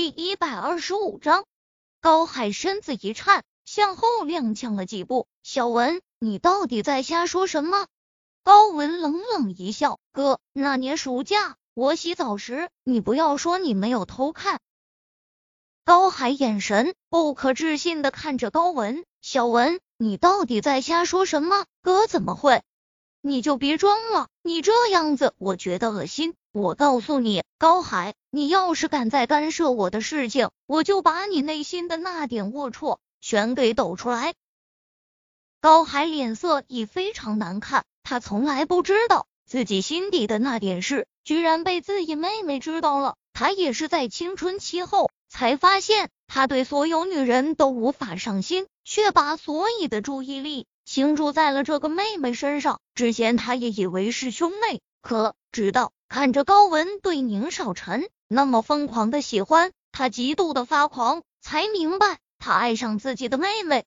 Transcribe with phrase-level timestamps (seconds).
[0.00, 1.44] 第一百二十五章，
[2.00, 5.26] 高海身子一颤，向后踉跄了几步。
[5.42, 7.86] 小文，你到底在瞎说什么？
[8.42, 14.58] 高文冷冷一笑，哥，那年暑假我洗澡时，你不要说你没有偷看。
[15.84, 21.66] 高海眼神不可置信的看着高文，小文，你到底在瞎说什么？
[21.82, 22.62] 哥怎么会？
[23.20, 26.34] 你就别装了，你这样子我觉得恶心。
[26.52, 34.34] 我告诉你，高海，你要是敢再干涉我的事情，我就把你内心的那点龌龊全给抖出来。
[35.60, 43.14] 高海脸色已非常难看，他从来不知道自己心底的那点事，居然被自己妹妹知道了。
[43.32, 50.66] 他也是在青春期后才发现，他对所有女人都无法上心，却把所有的注意力。
[50.84, 52.80] 倾注在了这个妹妹身上。
[52.96, 63.84] 之前他也以为是兄妹，可直到看着高文对宁少臣那么疯狂的喜欢，他极度的发狂，才明白他爱上自己的妹妹。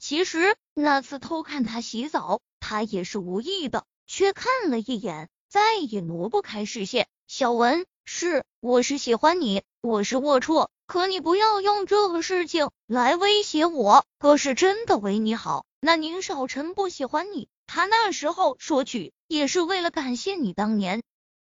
[0.00, 7.06] 其实那次偷看他洗澡，他也是无意的，却看了一眼，再也挪不开视线。
[7.28, 14.04] 小文，是，我是喜欢你，我是龌龊，可你不要用这个事情来威胁我。
[14.18, 15.64] 哥是真的为你好。
[15.78, 21.02] 那宁少臣不喜欢你，他那时候说娶也是为了感谢你当年。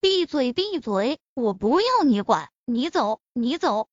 [0.01, 3.89] 闭嘴闭嘴，我不要你管，你走你走。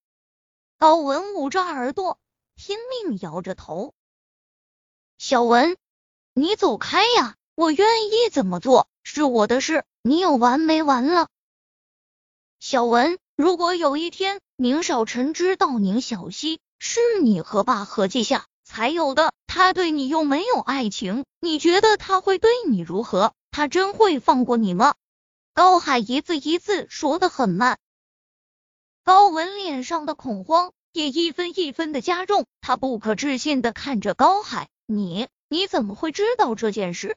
[0.77, 2.19] 高文捂着耳朵，
[2.55, 3.93] 拼命摇着头。
[5.17, 5.77] 小文，
[6.33, 7.35] 你走开呀！
[7.55, 11.29] 我愿意怎么做是我的事，你有完没完了？
[12.59, 18.47] 小文，如果有一天宁少臣知道宁小溪是你和爸合计下。
[18.63, 23.33] 才有的，他对你又没有爱情，你觉得他会对你如何？
[23.57, 24.93] 他真会放过你吗？
[25.55, 27.79] 高海一字一字说的很慢，
[29.03, 37.15] 高文脸上的恐慌也一分一分的加重，他不可置信的看着高海，你你怎么会知道这件事？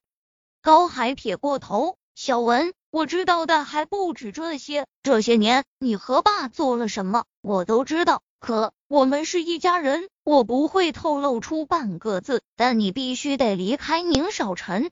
[0.62, 8.22] 高海撇过头，小文，我知道的还不止这些，这些年你和爸做了什么，我都知道。
[8.38, 12.41] 可我们是一家人，我不会透露出半个字。
[12.56, 14.91] 但你必须得离开宁少臣。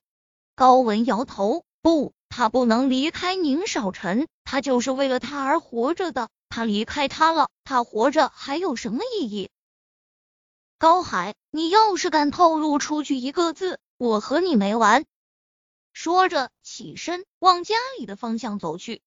[0.58, 6.30] 高文摇头，不，他不能离开宁少臣，他就是为了他而活着的。
[6.48, 9.50] 他离开他了，他活着还有什么意义？
[10.76, 15.04] 高海，你要是敢透露出去一个字，我和你没完！
[15.92, 19.00] 说着，起身往家里的方向走去。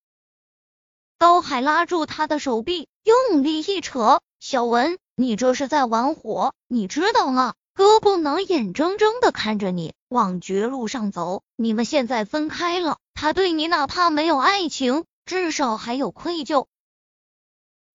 [1.18, 4.22] 高海拉住他的手臂，用力一扯。
[4.40, 7.56] 小文，你这是在玩火，你知道吗？
[7.74, 11.42] 哥不能眼睁睁的看着你往绝路上走。
[11.56, 16.68] 你们现在分开了，他对你哪怕没有爱情，至少还有愧疚。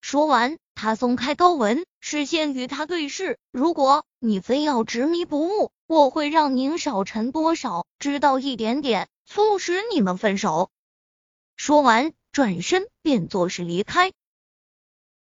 [0.01, 3.39] 说完，他松开高文，视线与他对视。
[3.51, 10.71] 如果你非要执迷不悟，我会让宁少臣多少知道一点点，促使你们分手。
[11.57, 14.13] 说完，转身便作势离开。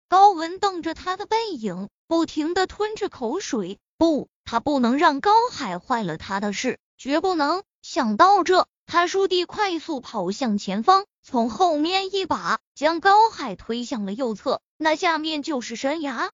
[0.09, 3.79] 高文瞪着他的背影，不停的吞着口水。
[3.99, 7.63] 不，他不能让高海坏了他的事，绝不能。
[7.83, 16.31] 想到这，他倏地快速跑向前方，从后面一把将高海推向了右侧，那下面就是山崖。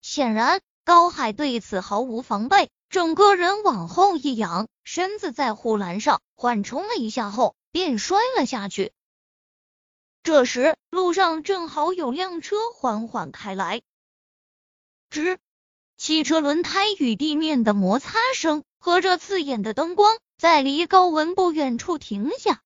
[0.00, 8.92] 显然，高海对此毫无防备，整个人往后一仰，身子在护栏上缓冲了一下后，便摔了下去。
[10.24, 13.82] 这时，路上正好有辆车缓缓开来，
[15.12, 15.36] 吱，
[15.98, 22.62] 汽车轮胎与地面的摩擦声和着刺眼的灯光，在离高文不远处停下。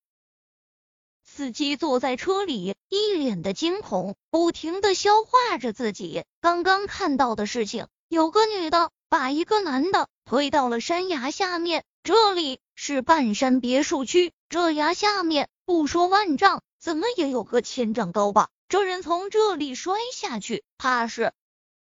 [1.25, 7.89] 司机坐在车里，一脸的惊恐，不停的消化着自己刚刚看到的事情。
[8.09, 16.63] 有个女的把一个男的推到了山崖下面，这里是半山别墅区，这崖下面不说万丈。
[16.79, 18.51] 怎么也有个千丈高吧？
[18.69, 21.33] 这人从这里摔下去，怕是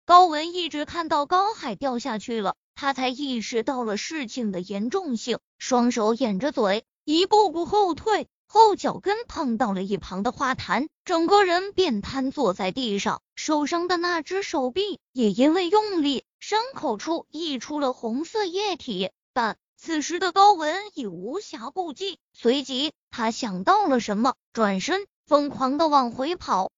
[0.05, 19.57] 高文一直看到高海掉下去了，他才意识到了事情的严重性，双手掩着嘴，一步步后退，后脚跟碰到了一旁的花坛，整个人便瘫坐在地上，受伤的那只手臂也因为用力，伤口处溢出了红色液体，但。
[19.85, 26.71] 此时的高文已无暇顾及，随即他想到了什么，转身疯狂的往回跑。